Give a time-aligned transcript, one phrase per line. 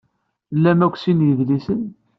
[0.53, 1.81] Tlam akk sin n yidlisen.